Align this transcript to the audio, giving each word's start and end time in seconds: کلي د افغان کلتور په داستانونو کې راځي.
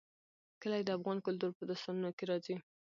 کلي 0.61 0.81
د 0.85 0.89
افغان 0.97 1.17
کلتور 1.25 1.51
په 1.55 1.63
داستانونو 1.69 2.09
کې 2.17 2.23
راځي. 2.29 2.55